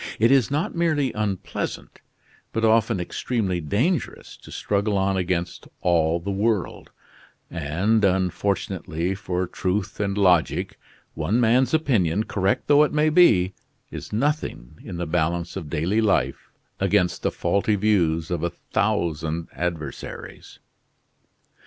It 0.17 0.31
is 0.31 0.49
not 0.49 0.73
merely 0.73 1.13
unpleasant, 1.13 2.01
but 2.53 2.65
often 2.65 2.99
extremely 2.99 3.61
dangerous 3.61 4.35
to 4.37 4.51
struggle 4.51 4.97
on 4.97 5.15
against 5.15 5.67
all 5.81 6.19
the 6.19 6.31
world, 6.31 6.89
and 7.51 8.03
unfortunately 8.03 9.13
for 9.13 9.45
truth 9.45 9.99
and 9.99 10.17
logic 10.17 10.79
one 11.13 11.39
man's 11.39 11.71
opinion, 11.71 12.23
correct 12.23 12.65
though 12.65 12.81
it 12.81 12.93
may 12.93 13.09
be, 13.09 13.53
is 13.91 14.11
nothing 14.11 14.79
in 14.83 14.97
the 14.97 15.05
balance 15.05 15.55
of 15.55 15.69
daily 15.69 16.01
life 16.01 16.49
against 16.79 17.21
the 17.21 17.29
faulty 17.29 17.75
views 17.75 18.31
of 18.31 18.41
a 18.43 18.49
thousand 18.49 19.49
adversaries. 19.53 20.57